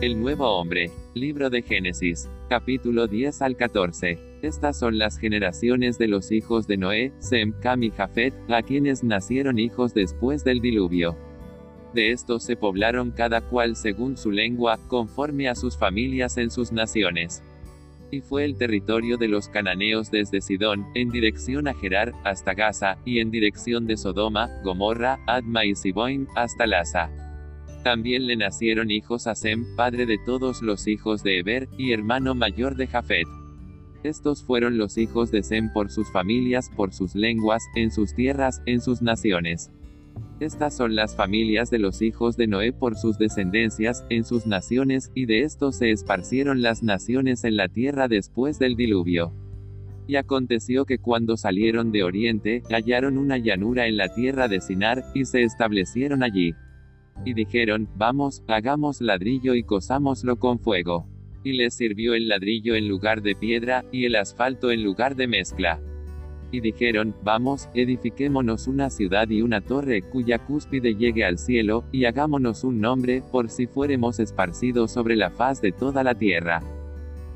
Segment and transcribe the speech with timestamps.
[0.00, 0.92] El nuevo hombre.
[1.14, 2.30] Libro de Génesis.
[2.48, 4.16] Capítulo 10 al 14.
[4.42, 9.02] Estas son las generaciones de los hijos de Noé, Sem, Cam y Jafet, a quienes
[9.02, 11.16] nacieron hijos después del diluvio.
[11.94, 16.70] De estos se poblaron cada cual según su lengua, conforme a sus familias en sus
[16.70, 17.42] naciones.
[18.12, 22.98] Y fue el territorio de los cananeos desde Sidón, en dirección a Gerar, hasta Gaza,
[23.04, 27.10] y en dirección de Sodoma, Gomorra, Adma y Siboim, hasta Laza.
[27.82, 32.34] También le nacieron hijos a Sem, padre de todos los hijos de Eber, y hermano
[32.34, 33.26] mayor de Jafet.
[34.02, 38.62] Estos fueron los hijos de Sem por sus familias, por sus lenguas, en sus tierras,
[38.66, 39.70] en sus naciones.
[40.40, 45.10] Estas son las familias de los hijos de Noé por sus descendencias, en sus naciones,
[45.14, 49.32] y de estos se esparcieron las naciones en la tierra después del diluvio.
[50.06, 55.04] Y aconteció que cuando salieron de oriente, hallaron una llanura en la tierra de Sinar,
[55.12, 56.54] y se establecieron allí.
[57.24, 61.06] Y dijeron, vamos, hagamos ladrillo y cosámoslo con fuego.
[61.44, 65.26] Y les sirvió el ladrillo en lugar de piedra, y el asfalto en lugar de
[65.26, 65.80] mezcla.
[66.50, 72.06] Y dijeron, vamos, edifiquémonos una ciudad y una torre, cuya cúspide llegue al cielo, y
[72.06, 76.62] hagámonos un nombre, por si fuéremos esparcidos sobre la faz de toda la tierra.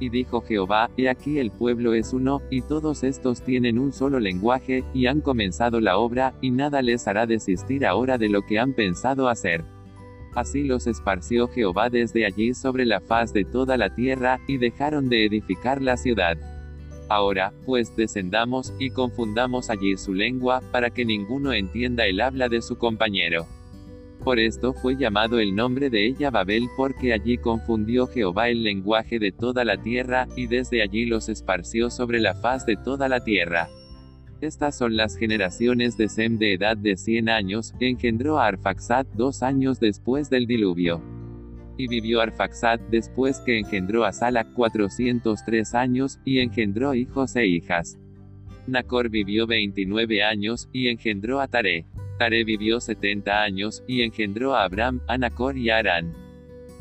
[0.01, 4.19] Y dijo Jehová, He aquí el pueblo es uno, y todos estos tienen un solo
[4.19, 8.59] lenguaje, y han comenzado la obra, y nada les hará desistir ahora de lo que
[8.59, 9.63] han pensado hacer.
[10.35, 15.09] Así los esparció Jehová desde allí sobre la faz de toda la tierra, y dejaron
[15.09, 16.39] de edificar la ciudad.
[17.09, 22.63] Ahora, pues descendamos, y confundamos allí su lengua, para que ninguno entienda el habla de
[22.63, 23.47] su compañero.
[24.25, 29.19] Por esto fue llamado el nombre de ella Babel porque allí confundió Jehová el lenguaje
[29.19, 33.23] de toda la tierra, y desde allí los esparció sobre la faz de toda la
[33.25, 33.69] tierra.
[34.43, 39.41] Estas son las generaciones de Sem de edad de 100 años, engendró a Arfaxad dos
[39.41, 41.01] años después del diluvio.
[41.77, 48.01] Y vivió Arfaxad después que engendró a Sala 403 años, y engendró hijos e hijas.
[48.67, 51.87] Nacor vivió 29 años, y engendró a Tare.
[52.19, 56.22] Tare vivió 70 años, y engendró a Abraham, a Nacor y a Arán.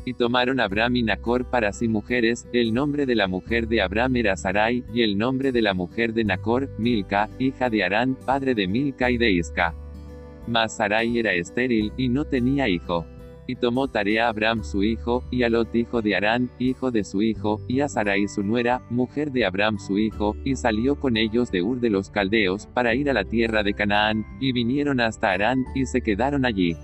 [0.04, 4.16] Y tomaron Abraham y Nacor para sí mujeres, el nombre de la mujer de Abraham
[4.16, 8.54] era Sarai, y el nombre de la mujer de Nacor, Milca, hija de Arán, padre
[8.54, 9.74] de Milca y de Isca.
[10.48, 13.06] Mas Sarai era estéril, y no tenía hijo.
[13.46, 17.04] Y tomó tarea a Abraham su hijo, y a Lot hijo de Arán, hijo de
[17.04, 21.16] su hijo, y a Sarai su nuera, mujer de Abraham su hijo, y salió con
[21.16, 25.00] ellos de Ur de los Caldeos, para ir a la tierra de Canaán, y vinieron
[25.00, 26.76] hasta Arán, y se quedaron allí.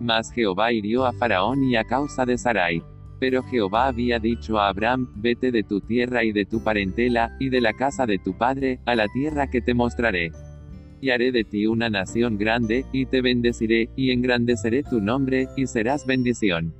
[0.00, 2.82] Mas Jehová hirió a Faraón y a causa de Sarai.
[3.18, 7.48] Pero Jehová había dicho a Abraham, vete de tu tierra y de tu parentela, y
[7.48, 10.32] de la casa de tu padre, a la tierra que te mostraré
[11.00, 15.66] y haré de ti una nación grande, y te bendeciré, y engrandeceré tu nombre, y
[15.66, 16.74] serás bendición.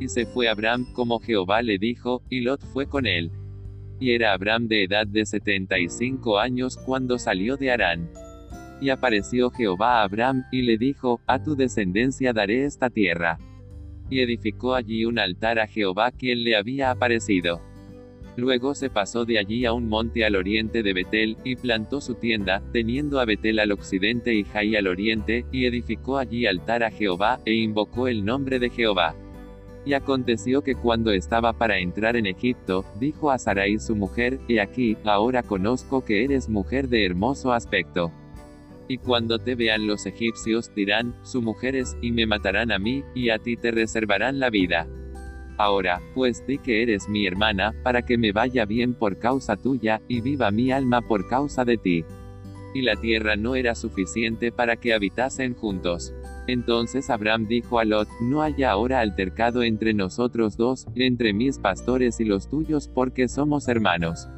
[0.00, 3.30] Y se fue Abraham como Jehová le dijo, y Lot fue con él.
[4.00, 8.10] Y era Abraham de edad de setenta y cinco años cuando salió de Harán.
[8.82, 13.38] Y apareció Jehová a Abraham, y le dijo, A tu descendencia daré esta tierra.
[14.10, 17.60] Y edificó allí un altar a Jehová quien le había aparecido.
[18.36, 22.16] Luego se pasó de allí a un monte al oriente de Betel, y plantó su
[22.16, 26.90] tienda, teniendo a Betel al occidente y Jai al oriente, y edificó allí altar a
[26.90, 29.14] Jehová, e invocó el nombre de Jehová.
[29.84, 34.60] Y aconteció que cuando estaba para entrar en Egipto, dijo a Sarai su mujer, He
[34.60, 38.10] aquí, ahora conozco que eres mujer de hermoso aspecto.
[38.92, 43.02] Y cuando te vean los egipcios, dirán, su mujer es, y me matarán a mí,
[43.14, 44.86] y a ti te reservarán la vida.
[45.56, 50.02] Ahora, pues di que eres mi hermana, para que me vaya bien por causa tuya,
[50.08, 52.04] y viva mi alma por causa de ti.
[52.74, 56.12] Y la tierra no era suficiente para que habitasen juntos.
[56.46, 62.20] Entonces Abraham dijo a Lot, no haya ahora altercado entre nosotros dos, entre mis pastores
[62.20, 64.28] y los tuyos, porque somos hermanos.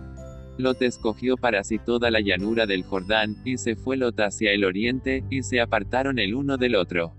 [0.56, 4.64] Lot escogió para sí toda la llanura del Jordán, y se fue Lot hacia el
[4.64, 7.14] oriente, y se apartaron el uno del otro.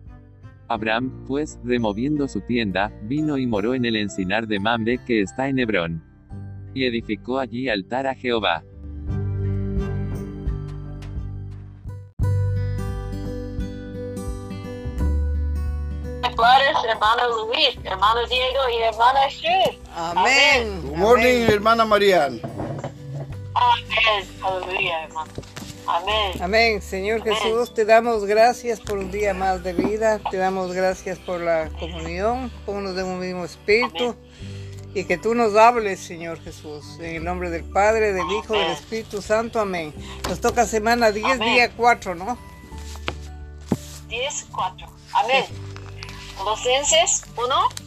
[0.67, 5.47] Abraham, pues, removiendo su tienda, vino y moró en el encinar de Mamre que está
[5.47, 6.03] en Hebrón.
[6.73, 8.63] Y edificó allí altar a Jehová.
[16.89, 19.79] hermano Luis, hermano Diego y hermana Shu.
[19.95, 20.81] Amén.
[20.81, 22.41] Good morning, hermana Marian.
[23.55, 24.41] Amén.
[24.43, 25.31] Aleluya, hermano.
[25.87, 26.41] Amén.
[26.41, 26.81] Amén.
[26.81, 30.19] Señor Jesús, te damos gracias por un día más de vida.
[30.29, 32.51] Te damos gracias por la comunión.
[32.65, 34.15] Pónganos de un mismo espíritu.
[34.93, 36.97] Y que tú nos hables, Señor Jesús.
[36.99, 39.59] En el nombre del Padre, del Hijo, del Espíritu Santo.
[39.59, 39.93] Amén.
[40.27, 42.37] Nos toca semana 10, día 4, ¿no?
[44.07, 44.87] 10, 4.
[45.13, 45.45] Amén.
[46.37, 47.85] Colosenses 1.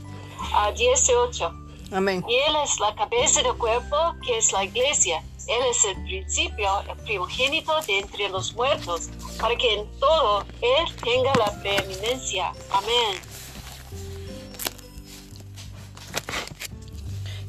[0.55, 1.53] a 18.
[1.93, 2.25] Amén.
[2.29, 5.23] Y Él es la cabeza del cuerpo, que es la iglesia.
[5.49, 9.09] Él es el principio, el primogénito de entre los muertos,
[9.41, 12.53] para que en todo Él tenga la preeminencia.
[12.71, 13.17] Amén.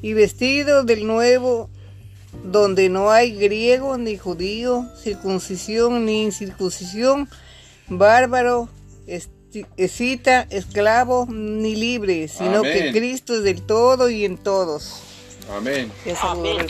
[0.02, 1.70] Y vestido del nuevo,
[2.46, 7.30] donde no hay griego ni judío, circuncisión ni incircuncisión,
[7.90, 8.70] bárbaro,
[9.76, 12.92] escita, esclavo ni libre, sino que.
[12.94, 15.09] Cristo es del todo y en todos.
[15.56, 15.92] Amén.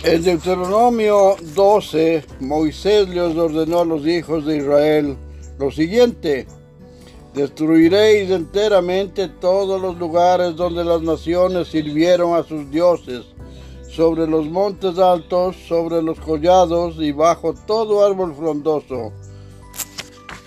[0.04, 5.18] En Deuteronomio 12, Moisés les ordenó a los hijos de Israel
[5.58, 6.48] lo siguiente.
[7.34, 13.26] Destruiréis enteramente todos los lugares donde las naciones sirvieron a sus dioses,
[13.92, 19.12] sobre los montes altos, sobre los collados y bajo todo árbol frondoso.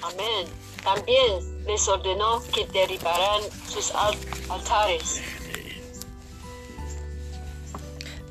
[0.03, 0.47] Amén.
[0.83, 4.17] También les ordenó que derribaran sus al-
[4.49, 5.21] altares.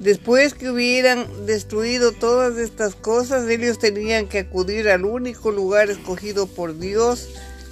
[0.02, 6.48] Después que hubieran destruido todas estas cosas, ellos tenían que acudir al único lugar escogido
[6.48, 7.30] por Dios,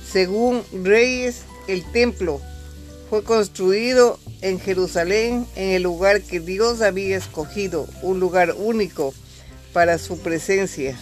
[0.07, 2.39] según Reyes, el templo.
[3.09, 9.11] Fue construido en Jerusalén, en el lugar que Dios había escogido, un lugar único
[9.73, 10.99] para su presencia.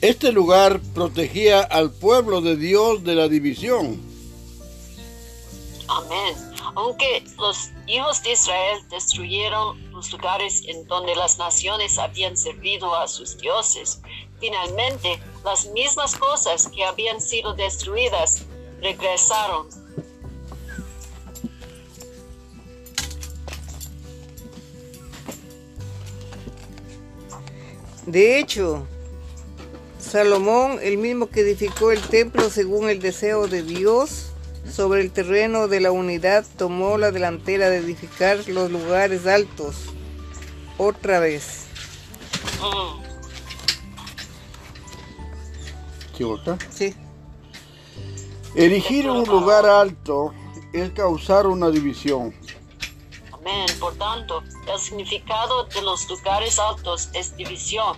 [0.00, 4.00] Este lugar protegía al pueblo de Dios de la división.
[5.88, 6.53] Amén.
[6.76, 13.06] Aunque los hijos de Israel destruyeron los lugares en donde las naciones habían servido a
[13.06, 14.00] sus dioses,
[14.40, 18.44] finalmente las mismas cosas que habían sido destruidas
[18.80, 19.68] regresaron.
[28.06, 28.86] De hecho,
[29.98, 34.33] Salomón, el mismo que edificó el templo según el deseo de Dios,
[34.74, 39.76] sobre el terreno de la unidad tomó la delantera de edificar los lugares altos.
[40.78, 41.66] Otra vez.
[46.16, 46.58] ¿Sí, otra?
[46.70, 46.94] Sí.
[48.56, 50.34] Erigir un lugar alto
[50.72, 52.34] es causar una división.
[53.32, 53.66] Amén.
[53.78, 54.42] Por tanto,
[54.72, 57.96] el significado de los lugares altos es división.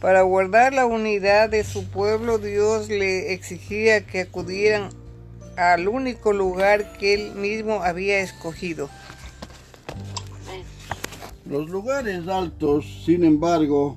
[0.00, 4.90] Para guardar la unidad de su pueblo, Dios le exigía que acudieran
[5.56, 8.90] al único lugar que él mismo había escogido.
[11.46, 13.96] Los lugares altos, sin embargo,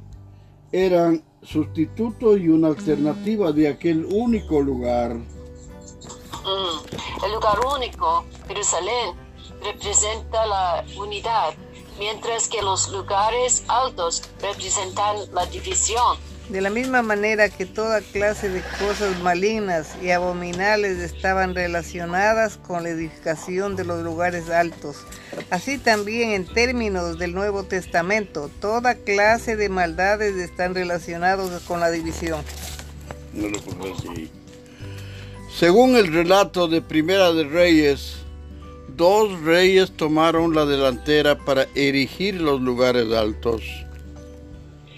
[0.72, 5.16] eran sustituto y una alternativa de aquel único lugar.
[5.16, 7.26] Mm.
[7.26, 9.16] El lugar único, Jerusalén,
[9.64, 11.54] representa la unidad,
[12.00, 16.18] mientras que los lugares altos representan la división.
[16.50, 22.82] De la misma manera que toda clase de cosas malignas y abominables estaban relacionadas con
[22.82, 24.98] la edificación de los lugares altos,
[25.52, 31.92] así también en términos del Nuevo Testamento, toda clase de maldades están relacionados con la
[31.92, 32.44] división.
[33.34, 33.60] No lo.
[35.56, 38.18] Según el relato de Primera de Reyes,
[39.00, 43.62] dos reyes tomaron la delantera para erigir los lugares altos.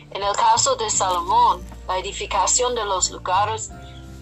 [0.09, 3.69] En el caso de Salomón, la edificación de los lugares,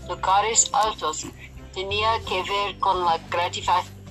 [0.09, 1.25] lugares altos
[1.73, 3.21] tenía que ver con la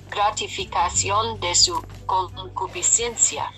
[0.09, 3.51] gratificación de su concupiscencia.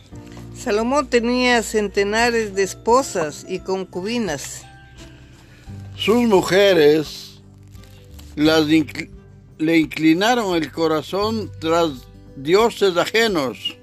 [0.54, 4.64] Salomón tenía centenares de esposas y concubinas.
[5.96, 7.42] Sus mujeres
[8.36, 8.68] las
[9.62, 11.90] le inclinaron el corazón tras
[12.36, 13.78] dioses ajenos.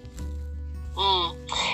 [0.97, 1.31] Mm.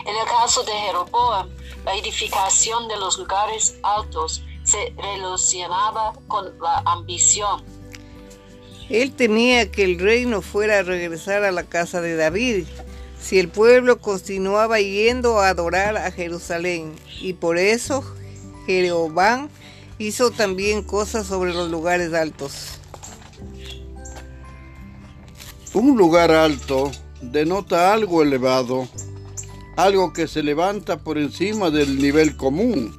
[0.06, 1.48] En el caso de Jeroboam,
[1.86, 7.64] la edificación de los lugares altos se relacionaba con la ambición.
[8.90, 12.66] Él temía que el reino fuera a regresar a la casa de David
[13.18, 16.94] si el pueblo continuaba yendo a adorar a Jerusalén.
[17.22, 18.04] Y por eso
[18.66, 19.48] Jeroboam
[19.98, 22.80] hizo también cosas sobre los lugares altos.
[25.74, 28.86] Un lugar alto denota algo elevado,
[29.76, 32.96] algo que se levanta por encima del nivel común.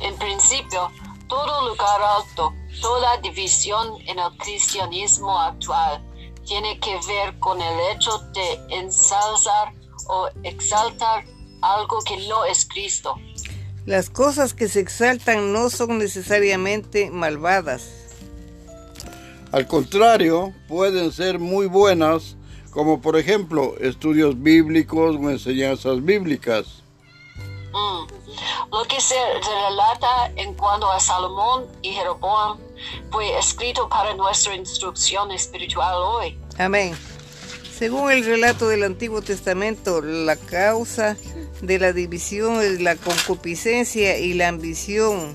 [0.00, 0.88] En principio,
[1.28, 6.04] todo lugar alto, toda división en el cristianismo actual
[6.46, 9.72] tiene que ver con el hecho de ensalzar
[10.06, 11.24] o exaltar
[11.62, 13.16] algo que no es Cristo.
[13.86, 18.05] Las cosas que se exaltan no son necesariamente malvadas.
[19.52, 22.36] Al contrario, pueden ser muy buenas,
[22.70, 26.82] como por ejemplo estudios bíblicos o enseñanzas bíblicas.
[27.72, 28.06] Mm.
[28.72, 32.58] Lo que se relata en cuanto a Salomón y Jeroboam
[33.10, 36.38] fue escrito para nuestra instrucción espiritual hoy.
[36.58, 36.94] Amén.
[37.76, 41.16] Según el relato del Antiguo Testamento, la causa
[41.60, 45.34] de la división es la concupiscencia y la ambición.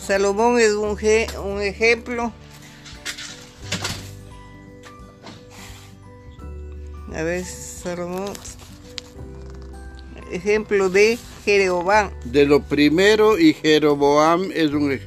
[0.00, 0.96] Salomón es un,
[1.44, 2.32] un ejemplo.
[7.14, 8.32] A ver, Salomón.
[10.30, 12.10] Ejemplo de Jeroboam.
[12.24, 14.98] De lo primero y Jeroboam es un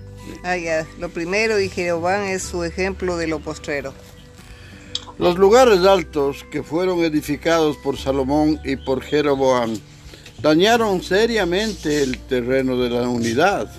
[0.43, 0.85] Ah, ya.
[0.99, 3.93] Lo primero y Jeroboam es su ejemplo de lo postrero.
[5.17, 9.79] Los lugares altos que fueron edificados por Salomón y por Jeroboam
[10.41, 13.71] dañaron seriamente el terreno de la unidad.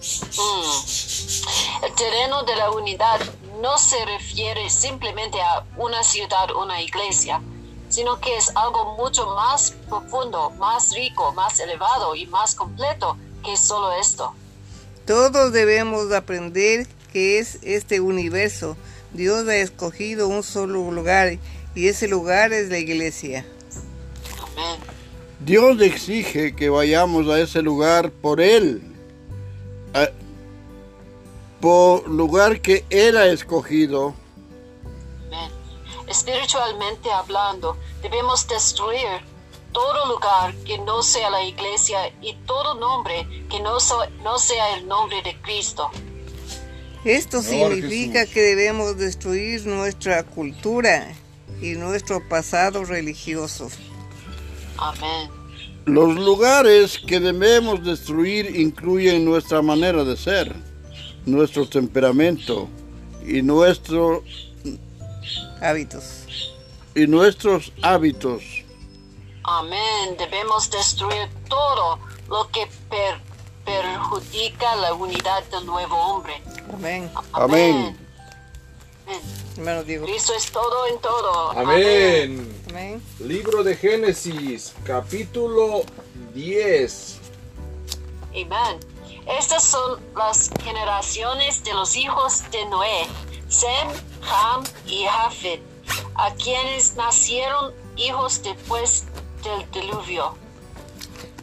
[0.00, 1.84] Mm.
[1.84, 3.20] El terreno de la unidad
[3.60, 7.40] no se refiere simplemente a una ciudad, una iglesia,
[7.88, 13.56] sino que es algo mucho más profundo, más rico, más elevado y más completo que
[13.56, 14.34] solo esto.
[15.06, 18.76] Todos debemos aprender que es este universo.
[19.12, 21.38] Dios ha escogido un solo lugar
[21.74, 23.44] y ese lugar es la iglesia.
[24.40, 24.80] Amén.
[25.40, 28.82] Dios exige que vayamos a ese lugar por Él,
[31.60, 34.14] por lugar que Él ha escogido.
[36.08, 39.06] Espiritualmente hablando, debemos destruir
[39.72, 43.78] todo lugar que no sea la iglesia y todo nombre que no,
[44.22, 45.88] no sea el nombre de Cristo.
[47.04, 51.14] Esto significa que debemos destruir nuestra cultura
[51.62, 53.68] y nuestro pasado religioso.
[54.76, 55.30] Amén.
[55.86, 60.54] Los lugares que debemos destruir incluyen nuestra manera de ser,
[61.26, 62.68] nuestro temperamento
[63.26, 64.22] y nuestros
[65.60, 66.52] hábitos.
[66.94, 68.42] Y nuestros hábitos.
[69.44, 70.16] Amén.
[70.18, 71.98] Debemos destruir todo
[72.28, 72.66] lo que
[73.64, 76.34] perjudica la unidad del nuevo hombre.
[76.72, 77.10] Amén.
[77.32, 77.96] Amén.
[79.58, 80.02] Amén.
[80.04, 81.50] Cristo es todo en todo.
[81.52, 82.62] Amén.
[82.70, 83.02] Amén.
[83.20, 85.82] Libro de Génesis, capítulo
[86.34, 87.18] 10.
[88.30, 88.80] Amén.
[89.26, 93.06] Estas son las generaciones de los hijos de Noé,
[93.48, 93.88] Sem,
[94.22, 95.60] Ham y Jafet,
[96.14, 99.04] a quienes nacieron hijos después
[99.44, 100.34] del diluvio.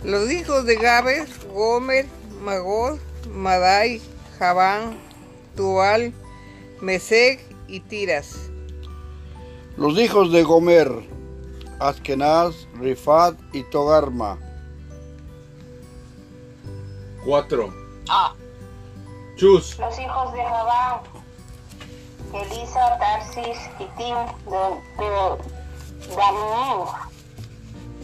[0.03, 2.05] Los hijos de Gaber, Gomer,
[2.41, 4.01] Magor, Madai,
[4.39, 4.98] Javán,
[5.55, 6.13] Tual,
[6.81, 8.50] Mesec y Tiras.
[9.75, 10.91] Los hijos de Gomer,
[11.79, 14.39] Askenaz, Rifat y Togarma.
[17.27, 17.74] 4.
[18.07, 18.34] Ah.
[19.36, 19.77] Chus.
[19.77, 21.01] Los hijos de Javán,
[22.34, 24.15] Elisa, Tarsis y Tim
[24.46, 24.57] de,
[24.98, 25.38] de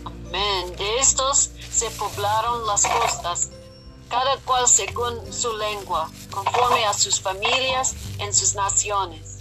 [0.04, 0.76] Amén.
[0.76, 3.52] De estos se poblaron las costas,
[4.10, 9.40] cada cual según su lengua, conforme a sus familias en sus naciones.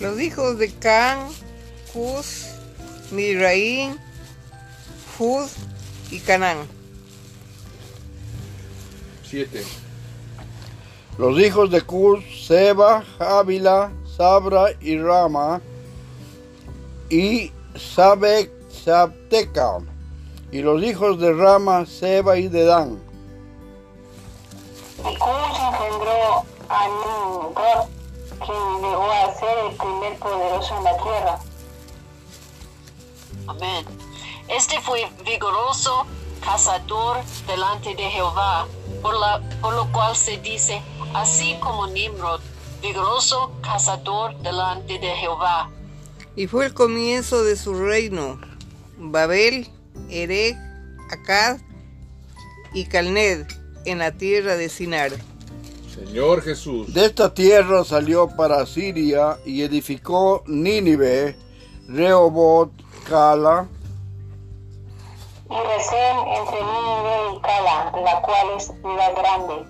[0.00, 1.30] Los hijos de Can,
[1.94, 2.48] Cus,
[3.10, 3.98] Miraín,
[5.16, 5.48] Fud
[6.10, 6.83] y Canán.
[9.34, 9.64] 7.
[11.18, 15.60] Los hijos de Cus, Seba, Ávila, Sabra y Rama
[17.10, 19.78] y Sabek Sabteca,
[20.52, 23.00] y los hijos de Rama, Seba y Dedán.
[25.00, 27.88] Y Cush engendró a Nimrod,
[28.38, 31.38] quien llegó a ser el primer poderoso en la tierra.
[33.48, 33.84] Amén.
[34.46, 36.06] Este fue vigoroso
[36.44, 38.66] cazador delante de Jehová,
[39.00, 40.82] por, la, por lo cual se dice,
[41.14, 42.40] así como Nimrod,
[42.82, 45.70] vigoroso cazador delante de Jehová.
[46.36, 48.40] Y fue el comienzo de su reino.
[48.98, 49.68] Babel,
[50.10, 50.56] Erech,
[51.10, 51.58] Akkad
[52.74, 53.46] y Calned
[53.84, 55.12] en la tierra de Sinar.
[55.94, 56.92] Señor Jesús.
[56.92, 61.36] De esta tierra salió para Siria y edificó Nínive,
[61.88, 62.72] Rehobot,
[63.08, 63.68] Cala.
[65.54, 69.66] Y Resén entre Nínive y Cala, la cual es la grande.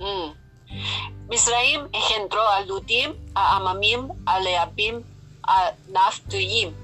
[0.00, 1.28] Mm.
[1.28, 5.04] Misraim engendró a Ludim, a Amamim, a Leabim,
[5.44, 6.74] a Naftuyim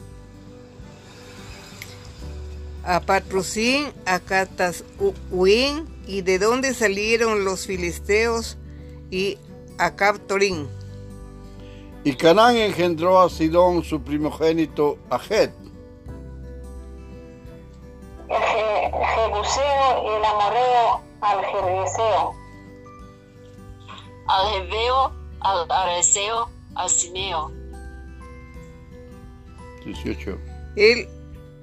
[2.86, 8.56] a Patrusín, a Catashuín, y de dónde salieron los filisteos,
[9.10, 9.38] y
[9.76, 10.68] a Captorín.
[12.04, 15.52] Y Canaán engendró a Sidón, su primogénito, a Het.
[18.28, 18.42] El
[19.14, 22.34] Jebuseo y el Amorreo al Jerjeseo.
[24.26, 27.52] Al Jebeo, al Areseo, al Sineo.
[29.84, 30.38] 18.
[30.74, 31.08] El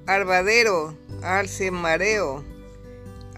[0.06, 2.42] Arbadero, al Semareo,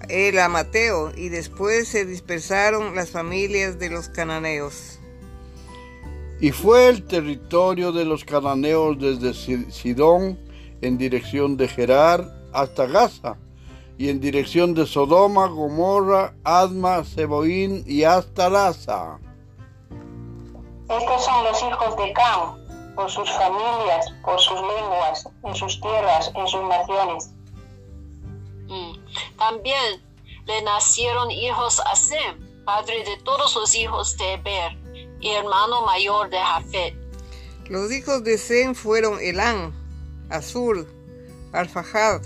[0.09, 5.01] el Amateo, y después se dispersaron las familias de los cananeos.
[6.41, 9.35] Y fue el territorio de los cananeos desde
[9.73, 10.39] Sidón
[10.83, 13.37] en dirección de Gerar hasta Gaza,
[13.99, 19.19] y en dirección de Sodoma, Gomorra, Adma, Seboín y hasta Laza.
[20.89, 26.33] Estos son los hijos de Cam, por sus familias, por sus lenguas, en sus tierras,
[26.35, 27.31] en sus naciones.
[28.69, 28.93] Mm.
[29.39, 30.03] También
[30.47, 34.73] le nacieron hijos a Sem, padre de todos los hijos de Eber
[35.21, 36.95] y hermano mayor de Jafet.
[37.69, 39.75] Los hijos de Sem fueron Elán,
[40.31, 40.87] Azur,
[41.53, 42.23] Alfajad,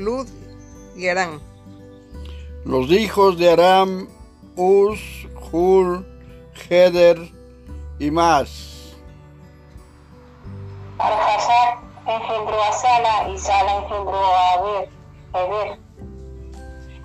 [0.00, 0.26] Lud
[0.96, 1.40] y Aram.
[2.64, 4.08] Los hijos de Aram,
[4.56, 5.00] Uz,
[5.50, 6.06] Hul,
[6.68, 7.18] Heder
[7.98, 8.96] y más.
[10.98, 14.88] Arjasar engendró a Sala y Sala engendró a Eber.
[15.34, 15.78] Eber.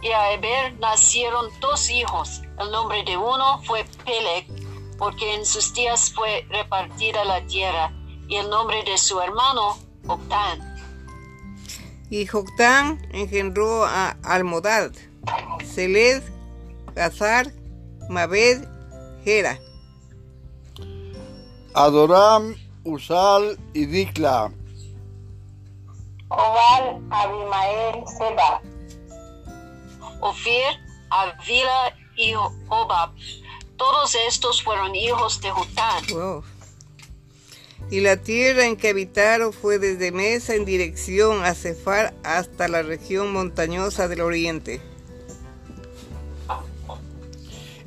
[0.02, 2.42] Y a Eber nacieron dos hijos.
[2.60, 4.48] El nombre de uno fue Peleg,
[4.98, 7.92] porque en sus días fue repartida la tierra,
[8.28, 10.75] y el nombre de su hermano, Octán.
[12.10, 14.92] Y Joctán engendró a Almodad,
[15.64, 16.22] Seled,
[16.94, 17.52] Gazar,
[18.10, 18.68] Mabed,
[19.24, 19.60] Gera.
[21.74, 24.52] Adoram, Usal y Dikla.
[26.30, 28.62] Obal, Abimael, Seba.
[30.22, 33.12] Ofir, Avila y Obab.
[33.78, 36.04] Todos estos fueron hijos de Jután.
[36.12, 36.44] Wow.
[37.92, 42.82] Y la tierra en que habitaron fue desde Mesa en dirección a Cefar hasta la
[42.82, 44.82] región montañosa del oriente.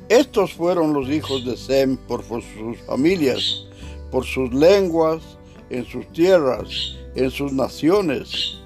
[0.07, 2.41] Estos fueron los hijos de Sem por sus
[2.87, 3.65] familias,
[4.09, 5.21] por sus lenguas,
[5.69, 6.69] en sus tierras,
[7.15, 8.57] en sus naciones.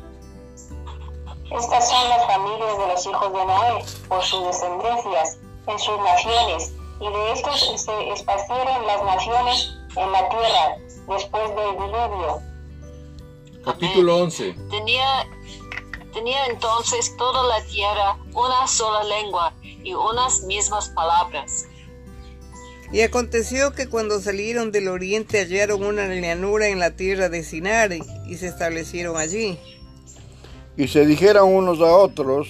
[1.51, 5.37] Estas son las familias de los hijos de Noé, por sus descendencias,
[5.67, 10.77] en sus naciones, y de estos se esparcieron las naciones en la tierra
[11.07, 12.41] después del diluvio.
[13.63, 14.55] Capítulo 11.
[14.69, 15.27] Tenía,
[16.13, 21.65] tenía entonces toda la tierra una sola lengua y unas mismas palabras.
[22.91, 27.91] Y aconteció que cuando salieron del oriente hallaron una llanura en la tierra de Sinar
[27.93, 29.57] y se establecieron allí.
[30.77, 32.47] Y se dijeron unos a otros,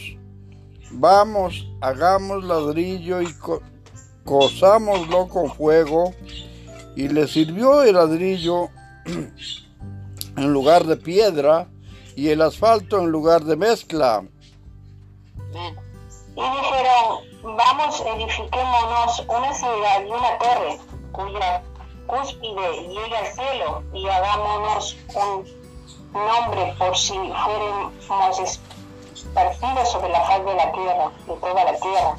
[0.91, 3.61] vamos, hagamos ladrillo y co
[4.25, 6.13] cosámoslo con fuego.
[6.95, 8.69] Y le sirvió el ladrillo
[10.37, 11.67] en lugar de piedra
[12.15, 14.23] y el asfalto en lugar de mezcla.
[16.35, 20.79] Y dijeron, vamos, edifiquémonos una ciudad y una torre,
[21.11, 21.63] cuya
[22.07, 25.45] cúspide llegue al cielo, y hagámonos un
[26.13, 32.15] nombre por si fuéramos esparcidos sobre la faz de la tierra, de toda la tierra.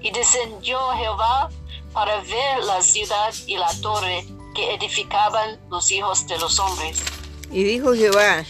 [0.00, 1.50] Y descendió Jehová
[1.92, 4.24] para ver la ciudad y la torre
[4.54, 7.02] que edificaban los hijos de los hombres.
[7.50, 8.44] Y dijo Jehová,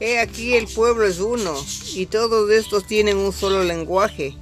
[0.00, 1.54] he aquí el pueblo es uno,
[1.94, 4.36] y todos estos tienen un solo lenguaje,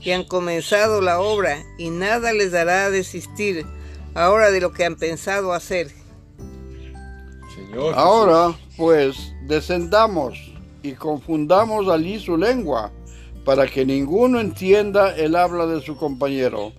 [0.00, 3.66] y han comenzado la obra, y nada les dará a desistir
[4.14, 5.90] ahora de lo que han pensado hacer.
[7.54, 7.94] Señor.
[7.96, 10.38] Ahora, pues, descendamos
[10.82, 12.90] y confundamos allí su lengua,
[13.44, 16.72] para que ninguno entienda el habla de su compañero.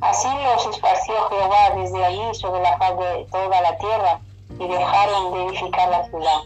[0.00, 4.20] Así los esparció Jehová desde allí sobre la faz de toda la tierra,
[4.58, 6.40] y dejaron de edificar la ciudad.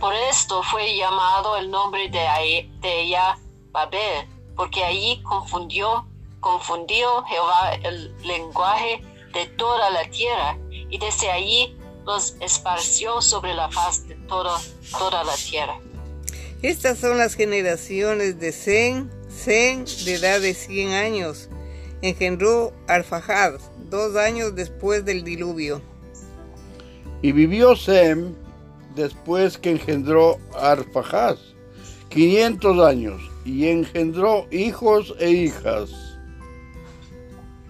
[0.00, 3.38] Por esto fue llamado el nombre de, ella
[3.70, 6.06] Babel, porque allí confundió,
[6.40, 13.70] confundió Jehová el lenguaje de toda la tierra, y desde allí los esparció sobre la
[13.70, 14.58] faz de toda,
[14.98, 15.78] toda la tierra.
[16.62, 21.48] Estas son las generaciones de Zen, Zen de edad de 100 años.
[22.02, 23.60] Engendró Arfajad,
[23.90, 25.82] dos años después del diluvio.
[27.20, 28.34] Y vivió Sem
[28.94, 31.38] después que engendró a Arfajaz,
[32.08, 35.90] 500 años, y engendró hijos e hijas.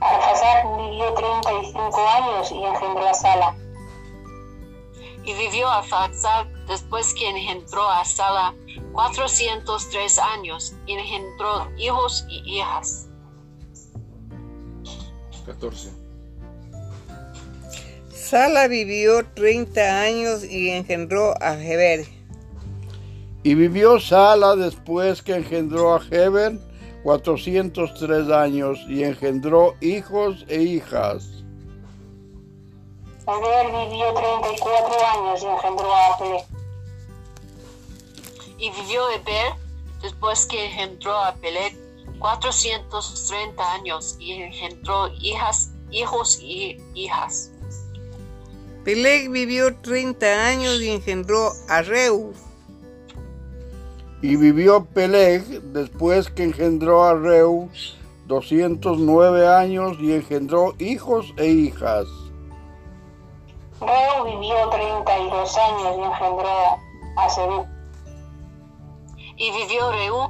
[0.01, 3.57] Arfasad vivió 35 años y engendró a Sala.
[5.25, 8.55] Y vivió Arfaxad después que engendró a Sala
[8.93, 13.10] 403 años, y engendró hijos y hijas.
[15.53, 15.91] 14.
[18.13, 22.07] Sala vivió 30 años y engendró a Heber.
[23.43, 26.59] Y vivió Sala después que engendró a Heber
[27.03, 31.43] 403 años, y engendró hijos e hijas.
[33.27, 36.45] Eber vivió 34 años y engendró a Apele.
[38.59, 39.55] Y vivió Eber
[40.03, 41.75] después que engendró a Peleg
[42.21, 47.51] 430 años y engendró hijas, hijos y hijas.
[48.85, 52.33] Peleg vivió 30 años y engendró a Reu.
[54.23, 57.71] Y vivió Peleg después que engendró a Reu
[58.27, 62.07] 209 años y engendró hijos e hijas.
[63.81, 66.79] Reu vivió 32 años y engendró
[67.17, 67.67] a Serú.
[69.37, 70.30] Y vivió Reu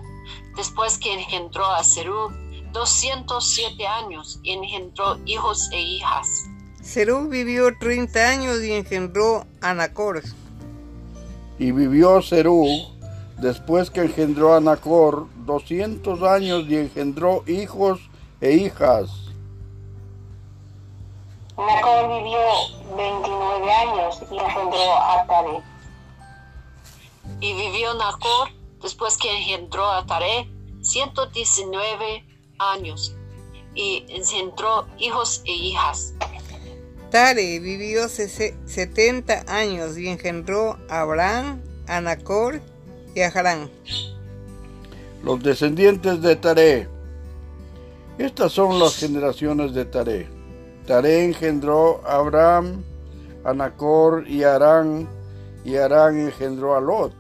[0.56, 2.30] después que engendró a Serú
[2.72, 6.44] 207 años y engendró hijos e hijas.
[6.82, 10.22] Serú vivió 30 años y engendró a Nacor.
[11.58, 12.66] Y vivió Serú
[13.38, 18.00] después que engendró a Nacor 200 años y engendró hijos
[18.40, 19.10] e hijas.
[21.56, 22.40] Nacor vivió
[22.96, 25.62] 29 años y engendró a Tare.
[27.40, 30.48] Y vivió Nacor después que engendró a Tare
[30.82, 32.24] 119
[32.58, 33.14] años
[33.74, 36.14] y engendró hijos e hijas.
[37.10, 42.60] Tare vivió 70 años y engendró a Abraham, a Nacor
[43.14, 43.70] y a Harán.
[45.24, 46.88] Los descendientes de Tare.
[48.16, 50.28] Estas son las generaciones de Tare.
[50.86, 52.84] Tare engendró a Abraham,
[53.44, 55.08] a Nacor y a Harán,
[55.64, 57.19] y Harán engendró a Lot.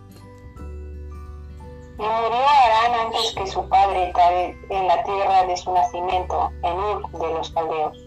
[2.00, 6.78] Y murió Harán antes que su padre Tare en la tierra de su nacimiento, en
[6.78, 7.98] Ur de los caldeos.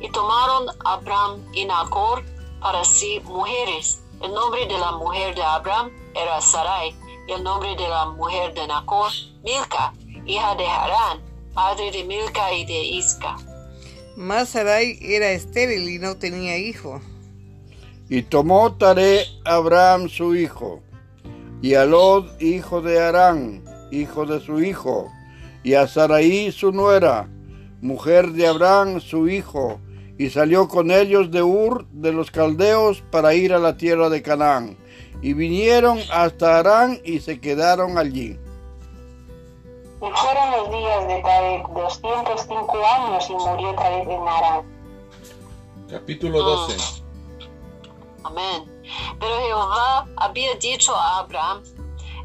[0.00, 2.24] Y tomaron Abraham y Nacor
[2.62, 4.00] para sí mujeres.
[4.22, 6.94] El nombre de la mujer de Abraham era Sarai,
[7.28, 9.12] y el nombre de la mujer de Nacor,
[9.44, 9.92] Milca,
[10.24, 11.20] hija de Harán,
[11.52, 13.36] padre de Milca y de Isca.
[14.16, 16.98] Mas Sarai era estéril y no tenía hijo.
[18.08, 20.80] Y tomó Tare Abraham su hijo,
[21.62, 25.10] y a Lot hijo de Harán, hijo de su hijo,
[25.62, 27.28] y a Sarai su nuera,
[27.80, 29.80] mujer de Abraham su hijo,
[30.18, 34.22] y salió con ellos de Ur de los caldeos para ir a la tierra de
[34.22, 34.76] Canaán.
[35.22, 38.38] Y vinieron hasta Harán y se quedaron allí.
[39.96, 44.62] Y fueron los días de Tarek 205 años y murió Tarek en Harán.
[45.90, 47.02] Capítulo 12.
[48.24, 48.75] Amén.
[49.18, 51.62] Pero Jehová había dicho a Abraham,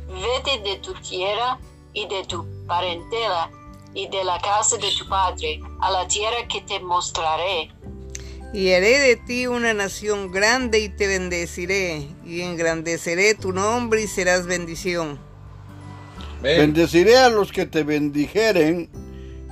[0.07, 1.59] vete de tu tierra
[1.93, 3.49] y de tu parentela
[3.93, 7.71] y de la casa de tu padre a la tierra que te mostraré.
[8.53, 14.07] Y haré de ti una nación grande y te bendeciré, y engrandeceré tu nombre y
[14.07, 15.19] serás bendición.
[16.41, 16.57] Ven.
[16.57, 18.89] Bendeciré a los que te bendijeren,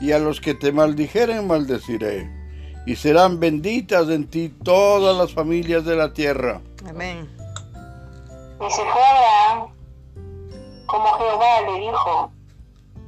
[0.02, 2.30] y a los que te maldijeren maldeciré.
[2.86, 6.62] Y serán benditas en ti todas las familias de la tierra.
[6.88, 7.30] Amén.
[8.62, 9.74] Y se fue Abraham,
[10.86, 12.32] como Jehová le dijo,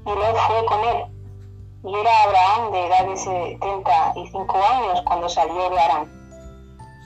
[0.06, 1.04] y Lot fue con él.
[1.84, 6.22] Y era Abraham de edad de 75 años cuando salió de Harán.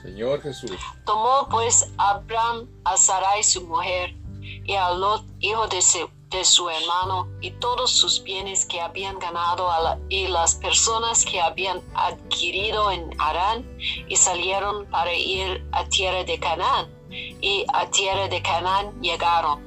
[0.01, 0.77] Señor Jesús.
[1.05, 6.69] Tomó pues Abraham a Sarai su mujer y a Lot, hijo de su, de su
[6.69, 11.81] hermano, y todos sus bienes que habían ganado a la- y las personas que habían
[11.93, 13.65] adquirido en Harán,
[14.07, 16.87] y salieron para ir a tierra de Canaán.
[17.09, 19.63] Y a tierra de Canaán llegaron.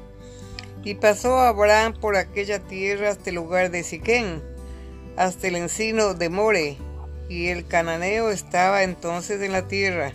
[0.85, 4.43] Y pasó Abraham por aquella tierra hasta el lugar de Siquén,
[5.17, 6.77] hasta el encino de More,
[7.29, 10.13] y el cananeo estaba entonces en la tierra.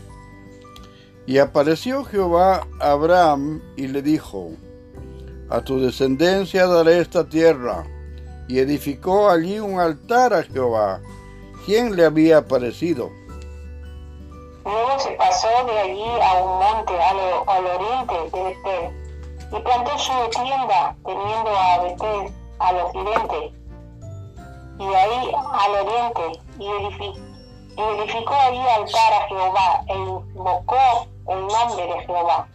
[1.25, 4.51] Y apareció Jehová a Abraham y le dijo,
[5.49, 7.86] A tu descendencia daré esta tierra.
[8.47, 10.99] Y edificó allí un altar a Jehová,
[11.65, 13.10] quien le había aparecido.
[14.65, 19.03] Luego se pasó de allí a un monte al, al oriente de Betel
[19.51, 23.53] y plantó su tienda teniendo a Betel al occidente
[24.79, 27.19] y ahí al oriente y, edifi-
[27.75, 32.47] y edificó allí altar a Jehová e invocó el nombre de Jehová.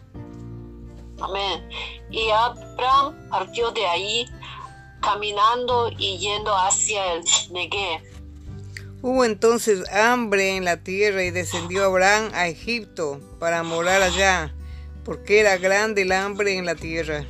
[1.21, 1.69] Amén.
[2.11, 4.27] Y Abraham partió de ahí
[5.01, 8.03] caminando y yendo hacia el Negev.
[9.01, 14.53] Hubo entonces hambre en la tierra y descendió Abraham a Egipto para morar allá,
[15.05, 17.25] porque era grande el hambre en la tierra.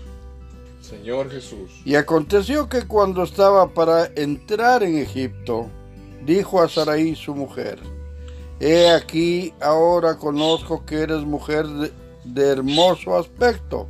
[0.81, 1.70] Señor Jesús.
[1.85, 5.68] Y aconteció que cuando estaba para entrar en Egipto,
[6.24, 7.79] dijo a Sarai su mujer,
[8.61, 11.92] He aquí, ahora conozco que eres mujer de,
[12.35, 13.87] de hermoso aspecto.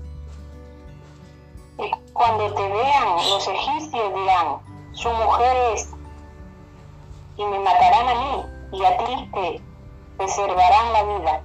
[1.78, 4.58] Y cuando te vean los egipcios dirán,
[4.92, 5.88] su mujer es,
[7.36, 9.62] y me matarán a mí, y a ti te
[10.16, 11.42] preservarán la vida.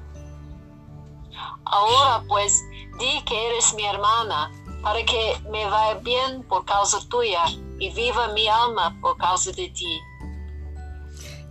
[1.65, 2.62] Ahora pues
[2.99, 4.51] di que eres mi hermana,
[4.82, 7.45] para que me vaya bien por causa tuya
[7.79, 9.99] y viva mi alma por causa de ti.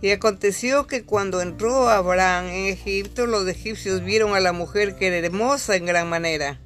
[0.03, 5.07] Y aconteció que cuando entró Abraham en Egipto, los egipcios vieron a la mujer que
[5.07, 6.59] era hermosa en gran manera.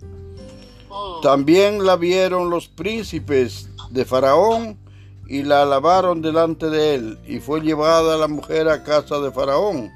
[1.21, 4.79] También la vieron los príncipes de Faraón
[5.27, 9.91] y la alabaron delante de él, y fue llevada la mujer a casa de Faraón.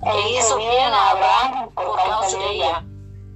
[0.00, 2.84] E hizo bien a Abraham por causa de ella.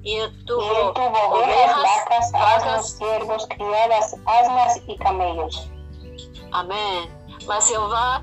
[0.05, 5.69] Y tuvo, ovejas, vacas, asnos, siervos, criadas, asnas y camellos.
[6.53, 7.11] Amén.
[7.49, 8.23] Mas Jehová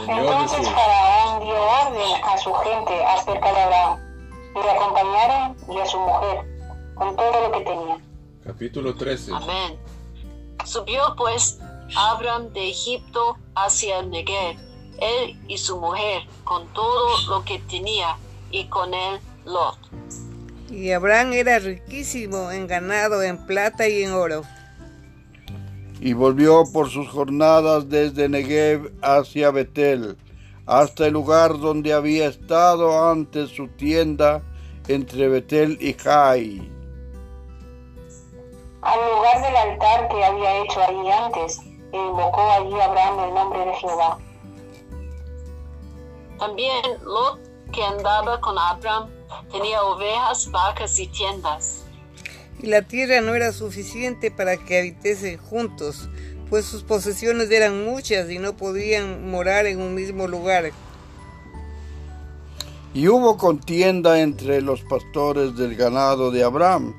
[0.00, 3.98] Entonces Faraón dio orden a su gente acerca de Abraham,
[4.54, 6.44] y le acompañaron y a su mujer,
[6.94, 7.98] con todo lo que tenía.
[8.44, 9.32] Capítulo 13.
[9.34, 9.78] Amén.
[10.64, 11.58] Subió pues
[11.96, 14.56] Abraham de Egipto hacia el Negev,
[15.00, 18.16] él y su mujer, con todo lo que tenía,
[18.50, 19.78] y con él Lot.
[20.70, 24.42] Y Abraham era riquísimo en ganado, en plata y en oro
[26.00, 30.16] y volvió por sus jornadas desde Negev hacia Betel,
[30.66, 34.42] hasta el lugar donde había estado antes su tienda
[34.86, 36.72] entre Betel y Jai.
[38.82, 41.60] Al lugar del altar que había hecho allí antes,
[41.92, 44.18] e invocó allí Abraham el nombre de Jehová.
[46.38, 47.40] También Lot,
[47.72, 49.10] que andaba con Abraham,
[49.50, 51.87] tenía ovejas, vacas y tiendas
[52.60, 56.08] y la tierra no era suficiente para que habitesen juntos,
[56.50, 60.70] pues sus posesiones eran muchas y no podían morar en un mismo lugar.
[62.94, 66.94] Y hubo contienda entre los pastores del ganado de Abraham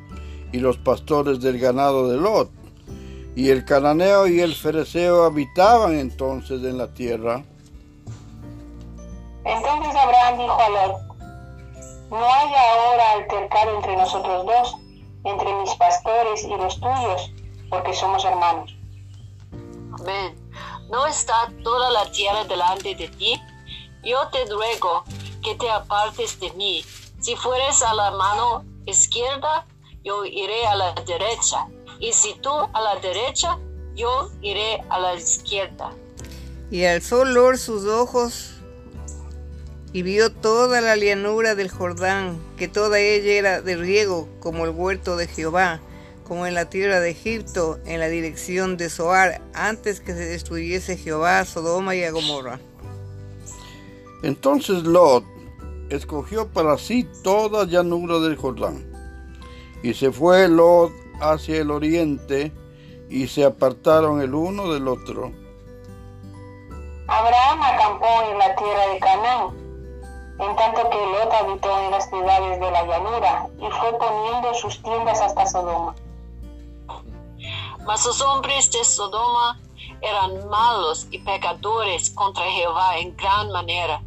[0.52, 2.52] y los pastores del ganado de Lot.
[3.36, 7.44] Y el cananeo y el fereceo habitaban entonces en la tierra.
[9.46, 11.10] Entonces Abraham dijo a Lot,
[12.12, 14.79] no hay ahora altercado entre nosotros dos
[15.24, 17.32] entre mis pastores y los tuyos,
[17.70, 18.76] porque somos hermanos.
[20.00, 20.36] Amén.
[20.90, 23.40] ¿No está toda la tierra delante de ti?
[24.04, 25.04] Yo te ruego
[25.44, 26.84] que te apartes de mí.
[27.20, 29.66] Si fueres a la mano izquierda,
[30.04, 31.68] yo iré a la derecha.
[32.00, 33.58] Y si tú a la derecha,
[33.96, 35.92] yo iré a la izquierda.
[36.72, 38.59] Y alzó Lord sus ojos
[39.92, 44.72] y vio toda la llanura del Jordán, que toda ella era de riego, como el
[44.72, 45.80] huerto de Jehová,
[46.28, 50.98] como en la tierra de Egipto, en la dirección de Zoar, antes que se destruyese
[50.98, 52.60] Jehová Sodoma y a Gomorra.
[54.22, 55.24] Entonces Lot
[55.90, 58.86] escogió para sí toda llanura del Jordán,
[59.82, 62.52] y se fue Lot hacia el oriente,
[63.10, 65.32] y se apartaron el uno del otro.
[67.08, 69.69] Abraham acampó en la tierra de Canaán
[70.40, 74.82] en tanto que Lot habitó en las ciudades de la llanura y fue poniendo sus
[74.82, 75.96] tiendas hasta Sodoma.
[77.86, 79.60] Mas los hombres de Sodoma
[80.02, 84.02] eran malos y pecadores contra Jehová en gran manera.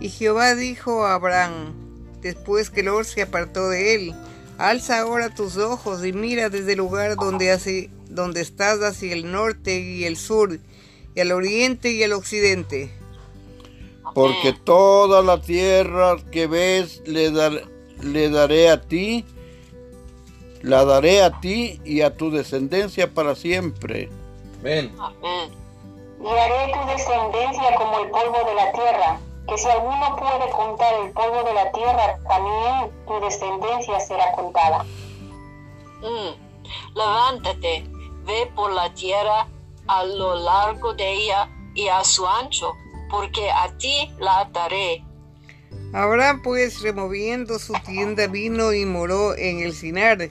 [0.00, 1.74] Y Jehová dijo a Abraham,
[2.22, 4.14] después que Lot se apartó de él,
[4.56, 9.30] alza ahora tus ojos y mira desde el lugar donde, hace, donde estás hacia el
[9.30, 10.58] norte y el sur,
[11.14, 12.99] y al oriente y al occidente
[14.14, 17.30] porque toda la tierra que ves le,
[18.02, 19.24] le daré a ti,
[20.62, 24.10] la daré a ti y a tu descendencia para siempre.
[24.60, 24.94] Amén.
[26.22, 30.94] Y haré tu descendencia como el polvo de la tierra, que si alguno puede contar
[31.02, 34.84] el polvo de la tierra, también tu descendencia será contada.
[36.02, 36.50] Mm.
[36.94, 37.84] Levántate,
[38.24, 39.46] ve por la tierra
[39.86, 42.72] a lo largo de ella y a su ancho
[43.10, 45.04] porque a ti la ataré.
[45.92, 50.30] Abraham pues removiendo su tienda vino y moró en el Sinar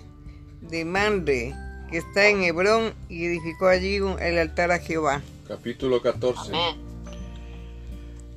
[0.62, 1.54] de Mande,
[1.90, 5.22] que está en Hebrón, y edificó allí el altar a Jehová.
[5.48, 6.54] Capítulo 14.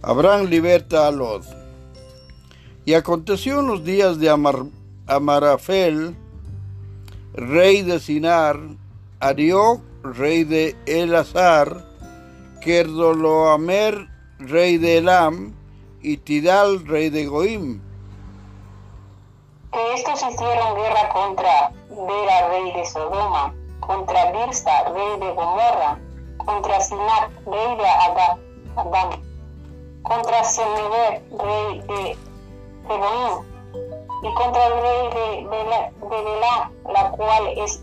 [0.02, 1.44] Abraham liberta a Lot.
[2.84, 4.28] Y aconteció en los días de
[5.06, 6.16] Amarafel,
[7.34, 8.58] rey de Sinar,
[9.20, 11.86] Arioc, rey de Elazar,
[12.60, 14.08] Kerdoloamer,
[14.48, 15.54] rey de Elam,
[16.02, 17.80] y Tidal, rey de Goim.
[19.72, 25.98] que estos hicieron guerra contra Vera, rey de Sodoma, contra Birsa, rey de Gomorra,
[26.38, 28.38] contra Sinat, rey de Adam,
[30.02, 32.16] contra Semever, rey de
[32.86, 33.44] Zeboim,
[34.22, 35.46] y contra el rey de,
[36.08, 37.82] Belá, la cual es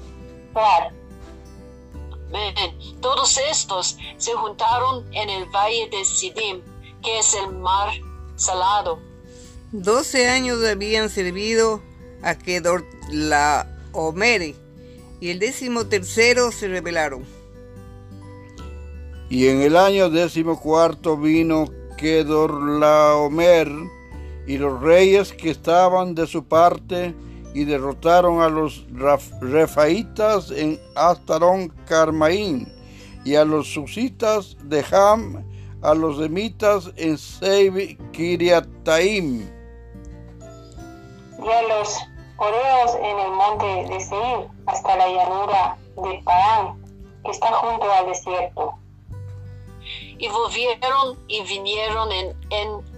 [3.02, 6.62] Todos estos se juntaron en el valle de Sidim,
[7.02, 7.94] que es el mar
[8.36, 9.00] salado.
[9.72, 11.82] Doce años habían servido
[12.22, 14.56] a Kedor la Omeri,
[15.22, 17.26] y el décimo tercero se rebelaron.
[19.30, 23.70] Y en el año décimo cuarto vino Kedor la Omer,
[24.48, 27.14] y los reyes que estaban de su parte,
[27.54, 28.86] y derrotaron a los
[29.42, 32.72] refaitas en Astarón Carmaín,
[33.26, 35.44] y a los susitas de Ham,
[35.82, 39.50] a los emitas en Seib Kiriataim.
[41.42, 41.98] Y a los
[42.36, 46.82] coreos en el monte de Seir, hasta la llanura de Paán,
[47.24, 48.74] que está junto al desierto.
[50.18, 52.90] Y volvieron y vinieron en, en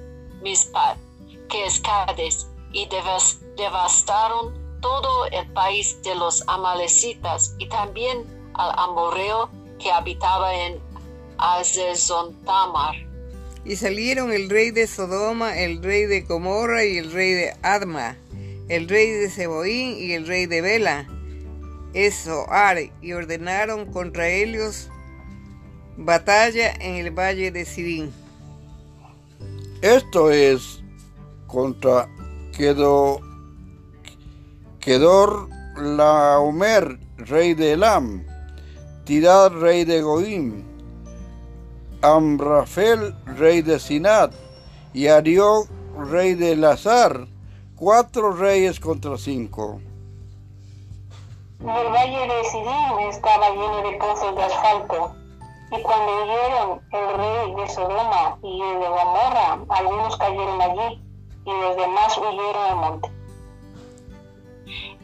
[1.49, 2.88] que es Cades, y
[3.57, 10.79] devastaron todo el país de los amalecitas y también al amorreo que habitaba en
[11.38, 12.95] Azezontamar.
[13.63, 18.17] Y salieron el rey de Sodoma, el rey de Gomorra y el rey de Adma,
[18.69, 21.07] el rey de Seboín y el rey de Bela,
[21.93, 24.89] Esoar, y ordenaron contra ellos
[25.97, 28.12] batalla en el valle de Sidín.
[29.81, 30.81] Esto es
[31.47, 32.07] contra
[32.55, 33.19] Quedó
[34.79, 38.25] Kedor Laomer, rey de Elam,
[39.05, 40.63] Tidad, rey de Goim,
[42.01, 44.33] Amrafel, rey de Sinat,
[44.93, 45.69] y Ariok,
[46.09, 47.27] rey de Lazar,
[47.75, 49.79] cuatro reyes contra cinco.
[51.59, 55.15] El valle de Sidín estaba lleno de pozos de asfalto,
[55.71, 61.01] y cuando huyeron el rey de Sodoma y el de Gomorra, algunos cayeron allí,
[61.45, 63.21] y los demás huyeron al monte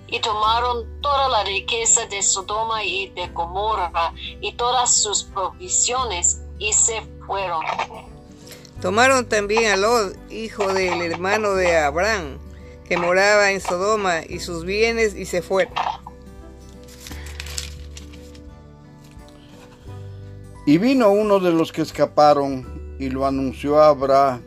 [0.08, 6.74] y tomaron toda la riqueza de Sodoma y de Gomorra y todas sus provisiones y
[6.74, 7.64] se fueron.
[8.82, 12.38] Tomaron también a Lot, hijo del hermano de Abraham,
[12.88, 15.74] que moraba en Sodoma, y sus bienes y se fueron.
[20.66, 24.44] Y vino uno de los que escaparon y lo anunció a Abraham,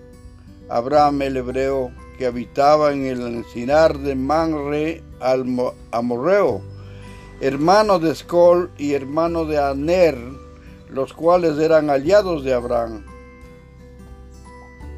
[0.70, 5.44] Abraham el hebreo, que habitaba en el encinar de Manre al
[5.90, 6.60] Amorreo,
[7.40, 10.16] hermano de Escol y hermano de Aner,
[10.88, 13.04] los cuales eran aliados de Abraham.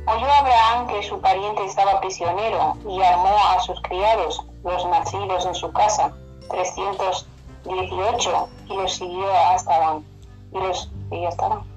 [0.07, 5.55] Oyó Abraham que su pariente estaba prisionero y armó a sus criados, los nacidos en
[5.55, 6.13] su casa,
[6.51, 10.05] 318, y los siguió hasta Dan.
[10.53, 11.72] Y los siguió.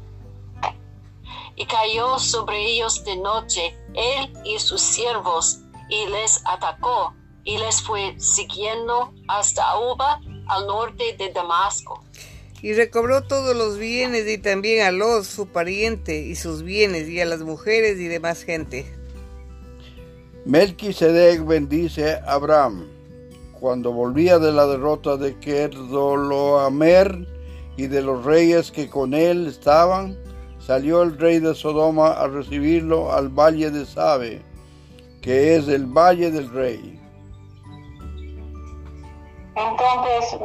[1.55, 7.13] Y cayó sobre ellos de noche él y sus siervos, y les atacó,
[7.43, 12.03] y les fue siguiendo hasta Uba, al norte de Damasco.
[12.61, 17.21] Y recobró todos los bienes y también a los su pariente y sus bienes y
[17.21, 18.91] a las mujeres y demás gente.
[20.45, 22.87] Melquisedec bendice a Abraham.
[23.59, 27.27] Cuando volvía de la derrota de Kerdoloamer
[27.77, 30.17] y de los reyes que con él estaban,
[30.65, 34.41] salió el rey de Sodoma a recibirlo al valle de Sabe,
[35.21, 36.99] que es el valle del rey.
[39.56, 40.39] Entonces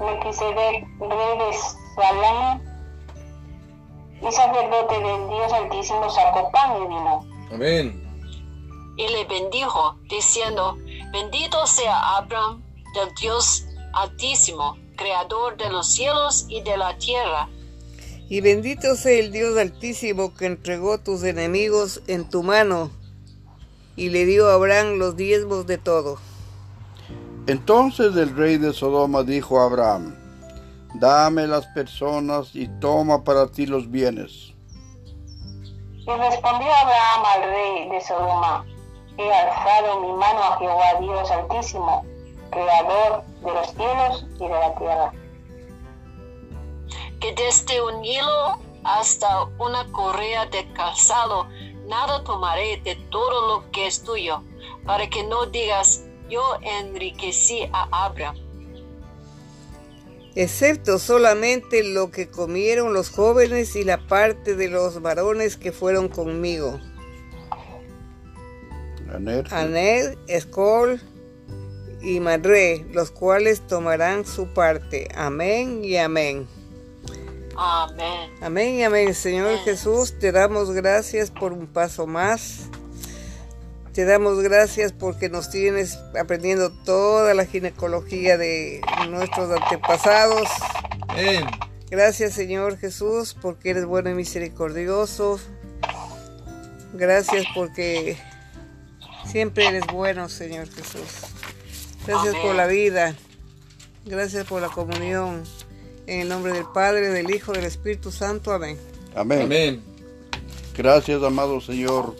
[0.00, 1.56] Melquisedec, rey de
[1.94, 2.60] Salem
[4.20, 7.26] y sacerdote del Dios Altísimo, sacó pan y vino.
[7.52, 8.02] Amén.
[8.96, 10.76] Y le bendijo, diciendo,
[11.12, 12.62] bendito sea Abraham
[12.94, 17.48] del Dios Altísimo, creador de los cielos y de la tierra
[18.32, 22.90] y bendito sea el Dios altísimo que entregó tus enemigos en tu mano
[23.94, 26.16] y le dio a Abraham los diezmos de todo.
[27.46, 30.16] Entonces el rey de Sodoma dijo a Abraham,
[30.94, 34.54] dame las personas y toma para ti los bienes.
[35.98, 38.64] Y respondió Abraham al rey de Sodoma,
[39.18, 42.02] he alzado mi mano a Jehová Dios altísimo,
[42.50, 45.21] creador de los cielos y de la tierra
[47.22, 51.46] que desde un hilo hasta una correa de calzado,
[51.86, 54.42] nada tomaré de todo lo que es tuyo,
[54.84, 58.36] para que no digas, yo enriquecí a Abraham.
[60.34, 66.08] Excepto solamente lo que comieron los jóvenes y la parte de los varones que fueron
[66.08, 66.80] conmigo.
[69.50, 71.00] Aner, Escol
[72.00, 75.06] y Madre, los cuales tomarán su parte.
[75.14, 76.48] Amén y amén.
[77.56, 78.30] Amén.
[78.40, 79.14] Amén y amén.
[79.14, 82.68] Señor Jesús, te damos gracias por un paso más.
[83.92, 88.80] Te damos gracias porque nos tienes aprendiendo toda la ginecología de
[89.10, 90.48] nuestros antepasados.
[91.08, 91.44] Amén.
[91.90, 95.38] Gracias Señor Jesús porque eres bueno y misericordioso.
[96.94, 98.16] Gracias porque
[99.26, 101.26] siempre eres bueno Señor Jesús.
[102.06, 103.14] Gracias por la vida.
[104.06, 105.44] Gracias por la comunión.
[106.06, 108.52] En el nombre del Padre, del Hijo, del Espíritu Santo.
[108.52, 108.76] Amén.
[109.14, 109.42] Amén.
[109.42, 109.82] Amén.
[110.76, 112.16] Gracias, amado Señor,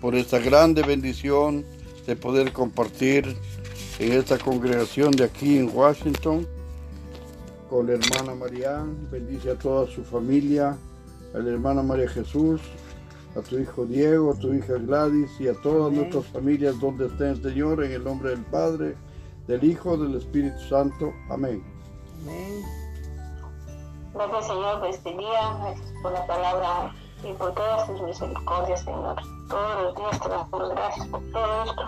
[0.00, 1.64] por esta grande bendición
[2.06, 3.36] de poder compartir
[3.98, 6.46] en esta congregación de aquí en Washington
[7.68, 9.08] con la hermana Marián.
[9.10, 10.76] Bendice a toda su familia,
[11.34, 12.60] a la hermana María Jesús,
[13.34, 17.42] a tu hijo Diego, a tu hija Gladys y a todas nuestras familias donde estén,
[17.42, 18.94] Señor, en el nombre del Padre,
[19.46, 21.12] del Hijo, del Espíritu Santo.
[21.28, 21.62] Amén.
[22.22, 22.75] Amén.
[24.16, 25.56] Gracias, Señor, por este día.
[25.60, 29.16] Gracias por la palabra y por todas tus misericordias, Señor.
[29.48, 31.82] Todos los días te damos gracias por todo esto.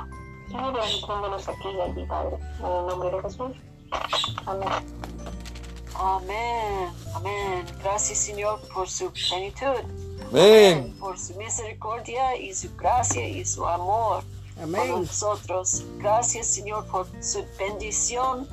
[0.49, 2.39] Señor, bendiciones aquí y allí, Padre.
[2.59, 3.57] En el nombre de Jesús.
[4.47, 4.69] Amén.
[5.95, 6.93] Amén.
[7.15, 7.67] Amén.
[7.83, 9.83] Gracias, Señor, por su plenitud.
[10.31, 10.95] Amén.
[11.01, 14.23] Por su misericordia y su gracia y su amor.
[14.55, 15.03] por Amén.
[15.03, 15.83] nosotros.
[15.99, 18.47] Gracias, Señor, por su bendición.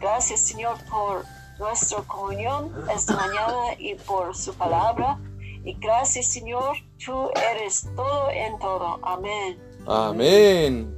[0.00, 1.24] Gracias, Señor, por
[1.58, 5.18] nuestra comunión esta mañana y por su palabra.
[5.64, 8.98] Y gracias, Señor, tú eres todo en todo.
[9.02, 9.58] Amén.
[9.86, 10.94] Amén.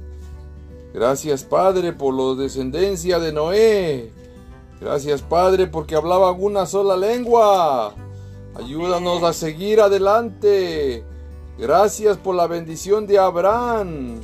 [0.93, 4.11] Gracias, Padre, por la descendencia de Noé.
[4.79, 7.93] Gracias, Padre, porque hablaban una sola lengua.
[8.55, 11.03] Ayúdanos a seguir adelante.
[11.57, 14.19] Gracias por la bendición de Abraham.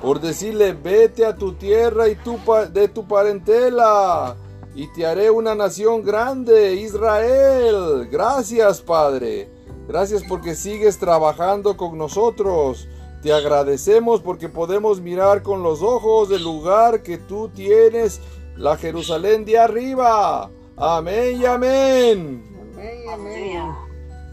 [0.00, 2.38] Por decirle, vete a tu tierra y tu
[2.72, 4.36] de tu parentela.
[4.78, 8.06] Y te haré una nación grande, Israel.
[8.08, 9.50] Gracias, Padre.
[9.88, 12.86] Gracias porque sigues trabajando con nosotros.
[13.20, 18.20] Te agradecemos porque podemos mirar con los ojos el lugar que tú tienes,
[18.56, 20.48] la Jerusalén de arriba.
[20.76, 22.44] Amén y amén.
[22.72, 23.08] Amén.
[23.12, 23.76] Aleluya.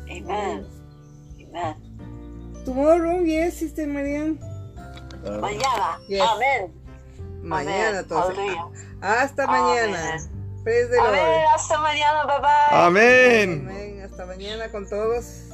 [0.04, 0.26] Amén.
[0.30, 0.68] Amén.
[1.56, 2.64] Amén.
[2.66, 4.40] Tomorrow, yes, Sister Marian.
[5.42, 6.00] Mañana.
[6.08, 6.22] Yes.
[6.22, 6.72] Amén.
[7.42, 8.56] Mañana, entonces.
[9.02, 10.35] Hasta mañana.
[10.66, 11.46] Praise the Amén.
[11.54, 12.26] Hasta mañana.
[12.26, 12.50] Bye bye.
[12.72, 13.68] Amén.
[13.70, 14.02] Amén.
[14.02, 15.45] Hasta mañana con todos.